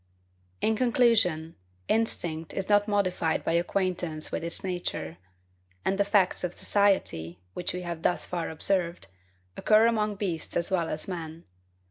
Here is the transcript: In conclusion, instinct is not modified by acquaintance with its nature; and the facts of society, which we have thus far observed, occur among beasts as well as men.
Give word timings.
In 0.61 0.75
conclusion, 0.75 1.57
instinct 1.87 2.53
is 2.55 2.69
not 2.69 2.87
modified 2.87 3.43
by 3.45 3.51
acquaintance 3.53 4.31
with 4.31 4.43
its 4.43 4.63
nature; 4.63 5.19
and 5.85 5.99
the 5.99 6.03
facts 6.03 6.43
of 6.43 6.55
society, 6.55 7.39
which 7.53 7.71
we 7.71 7.83
have 7.83 8.01
thus 8.01 8.25
far 8.25 8.49
observed, 8.49 9.09
occur 9.55 9.85
among 9.85 10.15
beasts 10.15 10.57
as 10.57 10.71
well 10.71 10.89
as 10.89 11.07
men. 11.07 11.43